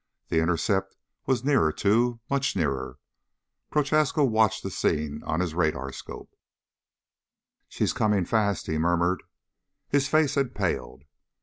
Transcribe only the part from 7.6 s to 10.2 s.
"She's coming fast," he murmured. His